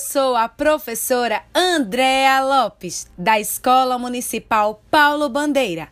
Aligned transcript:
sou 0.00 0.34
a 0.34 0.48
professora 0.48 1.42
Andréa 1.54 2.42
Lopes, 2.42 3.06
da 3.18 3.38
Escola 3.38 3.98
Municipal 3.98 4.82
Paulo 4.90 5.28
Bandeira. 5.28 5.88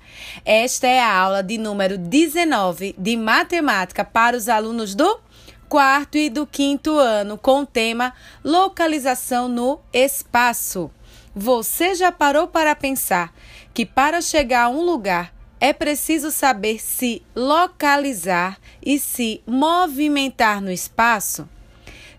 Esta 0.46 0.86
é 0.86 0.98
a 0.98 1.14
aula 1.14 1.42
de 1.42 1.58
número 1.58 1.98
19 1.98 2.94
de 2.96 3.16
matemática 3.16 4.04
para 4.04 4.34
os 4.34 4.48
alunos 4.48 4.94
do 4.94 5.20
quarto 5.68 6.16
e 6.16 6.30
do 6.30 6.46
quinto 6.46 6.96
ano, 6.96 7.36
com 7.36 7.60
o 7.60 7.66
tema 7.66 8.14
Localização 8.42 9.46
no 9.46 9.78
Espaço. 9.92 10.90
Você 11.34 11.94
já 11.94 12.10
parou 12.10 12.48
para 12.48 12.74
pensar 12.74 13.34
que 13.74 13.84
para 13.84 14.22
chegar 14.22 14.64
a 14.64 14.68
um 14.70 14.82
lugar 14.82 15.34
é 15.60 15.74
preciso 15.74 16.30
saber 16.30 16.80
se 16.80 17.22
localizar 17.36 18.58
e 18.82 18.98
se 18.98 19.42
movimentar 19.46 20.62
no 20.62 20.72
espaço? 20.72 21.46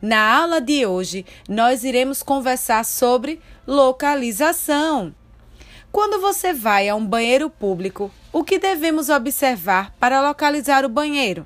Na 0.02 0.38
aula 0.38 0.62
de 0.62 0.86
hoje, 0.86 1.26
nós 1.48 1.84
iremos 1.84 2.24
conversar 2.24 2.86
sobre 2.86 3.42
localização. 3.68 5.14
Quando 5.92 6.22
você 6.22 6.54
vai 6.54 6.88
a 6.88 6.96
um 6.96 7.06
banheiro 7.06 7.50
público, 7.50 8.10
o 8.32 8.42
que 8.42 8.58
devemos 8.58 9.10
observar 9.10 9.94
para 10.00 10.22
localizar 10.22 10.86
o 10.86 10.90
banheiro? 10.90 11.46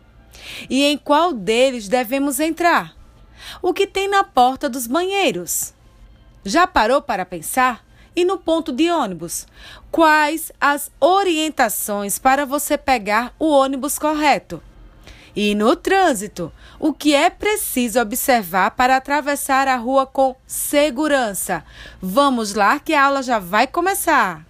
E 0.70 0.84
em 0.84 0.98
qual 0.98 1.34
deles 1.34 1.88
devemos 1.88 2.40
entrar? 2.40 2.96
O 3.60 3.74
que 3.74 3.88
tem 3.88 4.08
na 4.08 4.24
porta 4.24 4.70
dos 4.70 4.86
banheiros? 4.86 5.74
Já 6.46 6.68
parou 6.68 7.02
para 7.02 7.26
pensar? 7.26 7.84
E 8.16 8.24
no 8.24 8.38
ponto 8.38 8.72
de 8.72 8.92
ônibus? 8.92 9.48
Quais 9.90 10.52
as 10.62 10.92
orientações 11.00 12.20
para 12.20 12.46
você 12.46 12.78
pegar 12.78 13.34
o 13.40 13.48
ônibus 13.48 13.98
correto? 13.98 14.62
E 15.36 15.56
no 15.56 15.76
trânsito, 15.76 16.52
o 16.80 16.94
que 16.94 17.16
é 17.16 17.30
preciso 17.30 18.00
observar 18.00 18.72
para 18.72 18.96
atravessar 18.96 19.68
a 19.68 19.76
rua 19.76 20.06
com 20.06 20.36
segurança? 20.46 21.64
Vamos 22.00 22.54
lá 22.54 22.80
que 22.80 22.94
a 22.94 23.06
aula 23.06 23.24
já 23.24 23.40
vai 23.40 23.66
começar. 23.66 24.46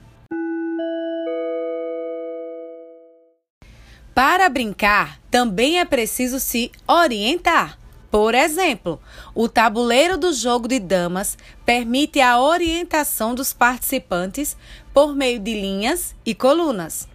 Para 4.14 4.50
brincar, 4.50 5.20
também 5.32 5.80
é 5.80 5.86
preciso 5.86 6.40
se 6.40 6.72
orientar. 6.86 7.80
Por 8.12 8.36
exemplo, 8.36 9.02
o 9.34 9.50
tabuleiro 9.50 10.18
do 10.18 10.32
jogo 10.34 10.68
de 10.68 10.78
damas 10.78 11.36
permite 11.66 12.22
a 12.22 12.40
orientação 12.40 13.34
dos 13.34 13.54
participantes 13.54 14.56
por 14.94 15.16
meio 15.16 15.40
de 15.40 15.54
linhas 15.54 16.14
e 16.24 16.36
colunas. 16.36 17.08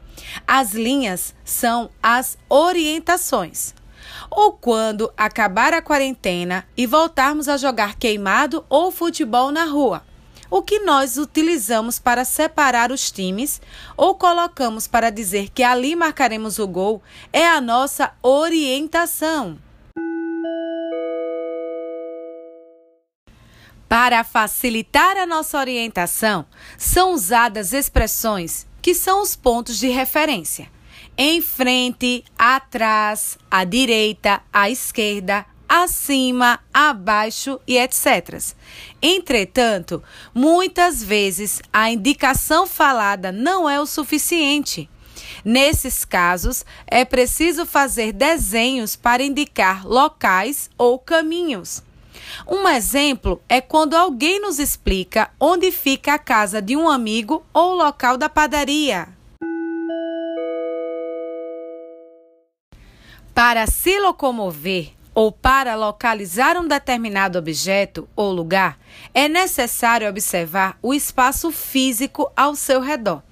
As 0.46 0.72
linhas 0.72 1.34
são 1.44 1.90
as 2.02 2.38
orientações. 2.48 3.74
Ou 4.30 4.52
quando 4.52 5.12
acabar 5.16 5.72
a 5.72 5.82
quarentena 5.82 6.66
e 6.76 6.86
voltarmos 6.86 7.48
a 7.48 7.56
jogar 7.56 7.96
queimado 7.96 8.64
ou 8.68 8.90
futebol 8.90 9.50
na 9.50 9.64
rua. 9.64 10.02
O 10.50 10.62
que 10.62 10.80
nós 10.80 11.18
utilizamos 11.18 11.98
para 11.98 12.24
separar 12.24 12.90
os 12.90 13.10
times 13.10 13.60
ou 13.96 14.14
colocamos 14.14 14.86
para 14.86 15.10
dizer 15.10 15.50
que 15.50 15.62
ali 15.62 15.94
marcaremos 15.94 16.58
o 16.58 16.66
gol 16.66 17.02
é 17.32 17.46
a 17.46 17.60
nossa 17.60 18.12
orientação. 18.22 19.58
Para 23.88 24.22
facilitar 24.22 25.16
a 25.16 25.24
nossa 25.24 25.58
orientação, 25.58 26.44
são 26.76 27.12
usadas 27.12 27.72
expressões 27.72 28.67
que 28.80 28.94
são 28.94 29.22
os 29.22 29.36
pontos 29.36 29.78
de 29.78 29.88
referência. 29.88 30.70
Em 31.16 31.40
frente, 31.40 32.24
atrás, 32.38 33.36
à 33.50 33.64
direita, 33.64 34.40
à 34.52 34.70
esquerda, 34.70 35.44
acima, 35.68 36.60
abaixo 36.72 37.60
e 37.66 37.76
etc. 37.76 38.40
Entretanto, 39.02 40.02
muitas 40.32 41.02
vezes 41.02 41.60
a 41.72 41.90
indicação 41.90 42.66
falada 42.66 43.30
não 43.30 43.68
é 43.68 43.80
o 43.80 43.86
suficiente. 43.86 44.88
Nesses 45.44 46.04
casos, 46.04 46.64
é 46.86 47.04
preciso 47.04 47.66
fazer 47.66 48.12
desenhos 48.12 48.96
para 48.96 49.22
indicar 49.22 49.86
locais 49.86 50.70
ou 50.78 50.98
caminhos. 50.98 51.82
Um 52.46 52.68
exemplo 52.68 53.40
é 53.48 53.60
quando 53.60 53.94
alguém 53.94 54.40
nos 54.40 54.58
explica 54.58 55.30
onde 55.38 55.70
fica 55.70 56.14
a 56.14 56.18
casa 56.18 56.60
de 56.60 56.76
um 56.76 56.88
amigo 56.88 57.44
ou 57.52 57.72
o 57.72 57.76
local 57.76 58.16
da 58.16 58.28
padaria. 58.28 59.08
Para 63.34 63.66
se 63.66 63.98
locomover 64.00 64.92
ou 65.14 65.32
para 65.32 65.74
localizar 65.74 66.56
um 66.56 66.66
determinado 66.66 67.38
objeto 67.38 68.08
ou 68.14 68.32
lugar, 68.32 68.78
é 69.12 69.28
necessário 69.28 70.08
observar 70.08 70.78
o 70.82 70.94
espaço 70.94 71.50
físico 71.50 72.30
ao 72.36 72.54
seu 72.54 72.80
redor, 72.80 73.22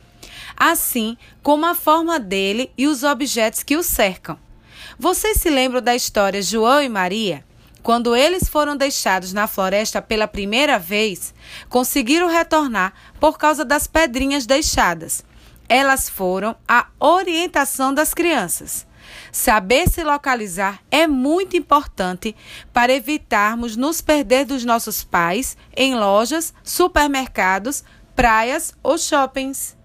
assim 0.57 1.17
como 1.43 1.67
a 1.67 1.75
forma 1.75 2.19
dele 2.19 2.71
e 2.77 2.87
os 2.87 3.03
objetos 3.03 3.63
que 3.63 3.77
o 3.77 3.83
cercam. 3.83 4.39
Vocês 4.99 5.39
se 5.39 5.51
lembram 5.51 5.83
da 5.83 5.95
história 5.95 6.41
João 6.41 6.83
e 6.83 6.89
Maria? 6.89 7.45
Quando 7.87 8.17
eles 8.17 8.49
foram 8.49 8.77
deixados 8.77 9.33
na 9.33 9.47
floresta 9.47 10.03
pela 10.03 10.27
primeira 10.27 10.77
vez, 10.77 11.33
conseguiram 11.69 12.27
retornar 12.27 12.93
por 13.21 13.39
causa 13.39 13.65
das 13.65 13.87
pedrinhas 13.87 14.45
deixadas. 14.45 15.25
Elas 15.69 16.09
foram 16.09 16.57
a 16.67 16.89
orientação 16.99 17.95
das 17.95 18.13
crianças. 18.13 18.85
Saber 19.31 19.89
se 19.89 20.03
localizar 20.03 20.81
é 20.91 21.07
muito 21.07 21.57
importante 21.57 22.35
para 22.73 22.93
evitarmos 22.93 23.77
nos 23.77 24.01
perder 24.01 24.47
dos 24.47 24.65
nossos 24.65 25.05
pais 25.05 25.57
em 25.77 25.95
lojas, 25.95 26.53
supermercados, 26.65 27.85
praias 28.17 28.75
ou 28.83 28.99
shoppings. 28.99 29.77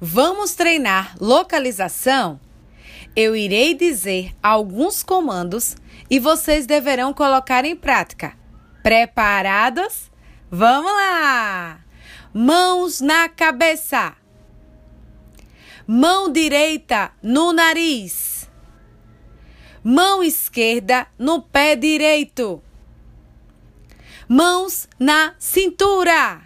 Vamos 0.00 0.54
treinar 0.54 1.14
localização? 1.20 2.40
Eu 3.20 3.34
irei 3.34 3.74
dizer 3.74 4.32
alguns 4.40 5.02
comandos 5.02 5.76
e 6.08 6.20
vocês 6.20 6.66
deverão 6.66 7.12
colocar 7.12 7.64
em 7.64 7.74
prática. 7.74 8.38
Preparados? 8.80 10.08
Vamos 10.48 10.92
lá! 10.92 11.80
Mãos 12.32 13.00
na 13.00 13.28
cabeça. 13.28 14.16
Mão 15.84 16.30
direita 16.30 17.10
no 17.20 17.52
nariz. 17.52 18.48
Mão 19.82 20.22
esquerda 20.22 21.08
no 21.18 21.42
pé 21.42 21.74
direito. 21.74 22.62
Mãos 24.28 24.88
na 24.96 25.34
cintura. 25.40 26.40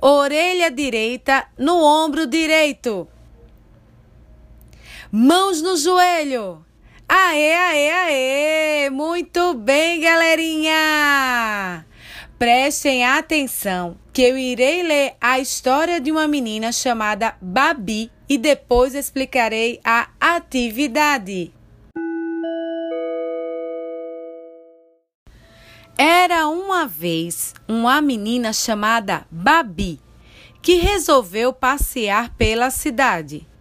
Orelha 0.00 0.70
direita 0.70 1.48
no 1.58 1.82
ombro 1.82 2.28
direito. 2.28 3.08
Mãos 5.14 5.60
no 5.60 5.76
joelho. 5.76 6.64
Aê, 7.06 7.54
aê, 7.54 7.90
aê! 7.90 8.88
Muito 8.88 9.52
bem, 9.52 10.00
galerinha! 10.00 11.84
Prestem 12.38 13.04
atenção 13.04 13.98
que 14.10 14.22
eu 14.22 14.38
irei 14.38 14.82
ler 14.82 15.14
a 15.20 15.38
história 15.38 16.00
de 16.00 16.10
uma 16.10 16.26
menina 16.26 16.72
chamada 16.72 17.36
Babi 17.42 18.10
e 18.26 18.38
depois 18.38 18.94
explicarei 18.94 19.78
a 19.84 20.08
atividade. 20.18 21.52
Era 25.98 26.48
uma 26.48 26.86
vez 26.86 27.52
uma 27.68 28.00
menina 28.00 28.50
chamada 28.54 29.26
Babi 29.30 30.00
que 30.62 30.76
resolveu 30.76 31.52
passear 31.52 32.34
pela 32.34 32.70
cidade. 32.70 33.51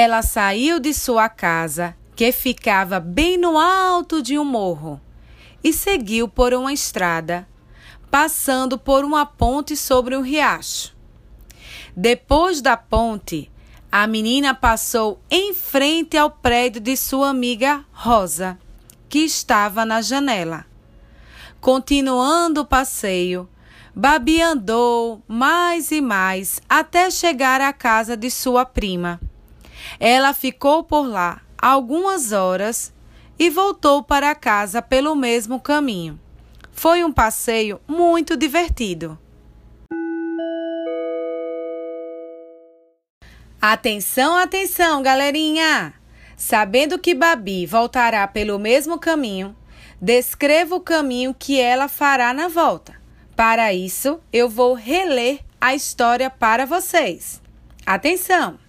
Ela 0.00 0.22
saiu 0.22 0.78
de 0.78 0.94
sua 0.94 1.28
casa, 1.28 1.96
que 2.14 2.30
ficava 2.30 3.00
bem 3.00 3.36
no 3.36 3.58
alto 3.58 4.22
de 4.22 4.38
um 4.38 4.44
morro, 4.44 5.00
e 5.62 5.72
seguiu 5.72 6.28
por 6.28 6.54
uma 6.54 6.72
estrada, 6.72 7.48
passando 8.08 8.78
por 8.78 9.04
uma 9.04 9.26
ponte 9.26 9.74
sobre 9.76 10.16
um 10.16 10.20
riacho. 10.20 10.96
Depois 11.96 12.60
da 12.60 12.76
ponte, 12.76 13.50
a 13.90 14.06
menina 14.06 14.54
passou 14.54 15.20
em 15.28 15.52
frente 15.52 16.16
ao 16.16 16.30
prédio 16.30 16.80
de 16.80 16.96
sua 16.96 17.30
amiga 17.30 17.84
Rosa, 17.90 18.56
que 19.08 19.18
estava 19.18 19.84
na 19.84 20.00
janela. 20.00 20.64
Continuando 21.60 22.60
o 22.60 22.64
passeio, 22.64 23.48
Babi 23.92 24.40
andou 24.40 25.20
mais 25.26 25.90
e 25.90 26.00
mais 26.00 26.60
até 26.68 27.10
chegar 27.10 27.60
à 27.60 27.72
casa 27.72 28.16
de 28.16 28.30
sua 28.30 28.64
prima. 28.64 29.18
Ela 30.00 30.32
ficou 30.32 30.84
por 30.84 31.06
lá 31.06 31.40
algumas 31.60 32.32
horas 32.32 32.92
e 33.38 33.50
voltou 33.50 34.02
para 34.02 34.34
casa 34.34 34.80
pelo 34.80 35.14
mesmo 35.14 35.60
caminho. 35.60 36.18
Foi 36.70 37.02
um 37.02 37.12
passeio 37.12 37.80
muito 37.86 38.36
divertido. 38.36 39.18
Atenção, 43.60 44.36
atenção, 44.36 45.02
galerinha! 45.02 45.94
Sabendo 46.36 46.96
que 46.96 47.12
Babi 47.12 47.66
voltará 47.66 48.26
pelo 48.28 48.56
mesmo 48.56 49.00
caminho, 49.00 49.56
descreva 50.00 50.76
o 50.76 50.80
caminho 50.80 51.34
que 51.36 51.60
ela 51.60 51.88
fará 51.88 52.32
na 52.32 52.46
volta. 52.46 52.94
Para 53.34 53.74
isso, 53.74 54.20
eu 54.32 54.48
vou 54.48 54.74
reler 54.74 55.40
a 55.60 55.74
história 55.74 56.30
para 56.30 56.64
vocês. 56.64 57.42
Atenção! 57.84 58.67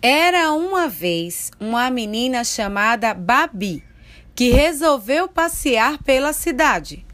Era 0.00 0.52
uma 0.52 0.88
vez 0.88 1.50
uma 1.58 1.90
menina 1.90 2.44
chamada 2.44 3.12
Babi 3.12 3.82
que 4.32 4.52
resolveu 4.52 5.26
passear 5.26 5.98
pela 6.04 6.32
cidade. 6.32 7.04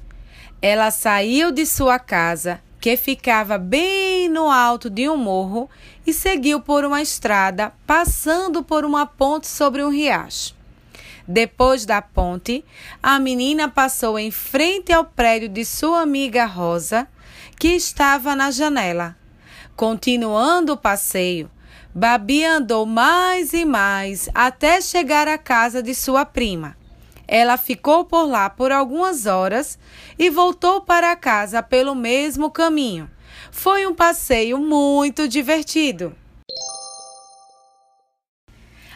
Ela 0.61 0.91
saiu 0.91 1.51
de 1.51 1.65
sua 1.65 1.99
casa, 1.99 2.61
que 2.79 2.95
ficava 2.99 3.57
bem 3.57 4.29
no 4.29 4.51
alto 4.51 4.91
de 4.91 5.09
um 5.09 5.17
morro, 5.17 5.71
e 6.07 6.13
seguiu 6.13 6.61
por 6.61 6.85
uma 6.85 7.01
estrada, 7.01 7.73
passando 7.87 8.63
por 8.63 8.85
uma 8.85 9.07
ponte 9.07 9.47
sobre 9.47 9.83
um 9.83 9.89
riacho. 9.89 10.55
Depois 11.27 11.87
da 11.87 12.03
ponte, 12.03 12.63
a 13.03 13.19
menina 13.19 13.67
passou 13.67 14.19
em 14.19 14.31
frente 14.31 14.93
ao 14.93 15.07
prédio 15.07 15.49
de 15.49 15.65
sua 15.65 16.03
amiga 16.03 16.45
Rosa, 16.45 17.09
que 17.59 17.69
estava 17.69 18.37
na 18.37 18.51
janela. 18.51 19.17
Continuando 19.75 20.75
o 20.75 20.77
passeio, 20.77 21.51
Babi 21.97 22.45
andou 22.45 22.85
mais 22.85 23.53
e 23.53 23.65
mais 23.65 24.29
até 24.35 24.81
chegar 24.81 25.29
à 25.29 25.39
casa 25.39 25.81
de 25.81 25.95
sua 25.95 26.25
prima. 26.25 26.77
Ela 27.29 27.57
ficou 27.57 28.05
por 28.05 28.25
lá 28.25 28.51
por 28.51 28.73
algumas 28.73 29.27
horas 29.27 29.79
e 30.19 30.29
voltou 30.29 30.81
para 30.81 31.15
casa 31.15 31.63
pelo 31.63 31.95
mesmo 31.95 32.51
caminho. 32.51 33.09
Foi 33.53 33.87
um 33.87 33.95
passeio 33.95 34.59
muito 34.59 35.29
divertido. 35.29 36.13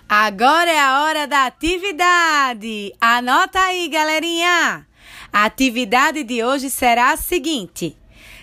Agora 0.08 0.68
é 0.68 0.80
a 0.80 1.02
hora 1.02 1.26
da 1.28 1.46
atividade. 1.46 2.92
Anota 3.00 3.60
aí, 3.60 3.88
galerinha. 3.88 4.84
A 5.32 5.44
atividade 5.44 6.24
de 6.24 6.42
hoje 6.42 6.68
será 6.68 7.12
a 7.12 7.16
seguinte: 7.16 7.96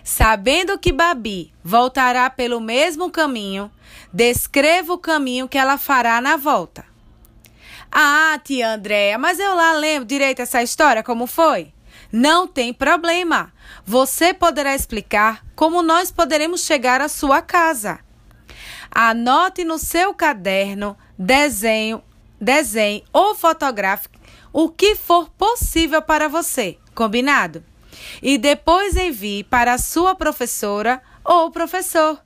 Sabendo 0.03 0.77
que 0.77 0.91
Babi 0.91 1.53
voltará 1.63 2.29
pelo 2.29 2.59
mesmo 2.61 3.09
caminho, 3.09 3.71
descreva 4.13 4.93
o 4.93 4.97
caminho 4.97 5.47
que 5.47 5.57
ela 5.57 5.77
fará 5.77 6.21
na 6.21 6.37
volta. 6.37 6.85
Ah, 7.91 8.39
tia 8.43 8.73
Andréia, 8.73 9.17
mas 9.17 9.39
eu 9.39 9.55
lá 9.55 9.73
lembro 9.73 10.05
direito 10.05 10.41
essa 10.41 10.61
história, 10.61 11.01
como 11.01 11.27
foi? 11.27 11.73
Não 12.11 12.47
tem 12.47 12.73
problema. 12.73 13.53
Você 13.85 14.33
poderá 14.33 14.75
explicar 14.75 15.43
como 15.55 15.81
nós 15.81 16.11
poderemos 16.11 16.61
chegar 16.61 17.01
à 17.01 17.07
sua 17.07 17.41
casa. 17.41 17.99
Anote 18.91 19.63
no 19.63 19.77
seu 19.77 20.13
caderno, 20.13 20.97
desenho, 21.17 22.01
desenho 22.39 23.03
ou 23.11 23.35
fotografe 23.35 24.07
o 24.57 24.69
que 24.69 24.95
for 24.95 25.29
possível 25.29 26.01
para 26.01 26.29
você. 26.29 26.77
Combinado? 26.93 27.61
E 28.21 28.37
depois 28.37 28.95
envie 28.95 29.43
para 29.43 29.73
a 29.73 29.77
sua 29.77 30.15
professora 30.15 31.01
ou 31.23 31.51
professor. 31.51 32.19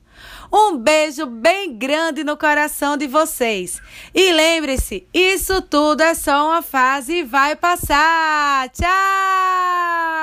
Um 0.52 0.76
beijo 0.76 1.26
bem 1.26 1.76
grande 1.76 2.24
no 2.24 2.36
coração 2.36 2.96
de 2.96 3.06
vocês. 3.06 3.80
E 4.14 4.32
lembre-se, 4.32 5.06
isso 5.14 5.62
tudo 5.62 6.02
é 6.02 6.14
só 6.14 6.48
uma 6.48 6.62
fase 6.62 7.18
e 7.18 7.22
vai 7.22 7.54
passar. 7.54 8.68
Tchau! 8.70 10.19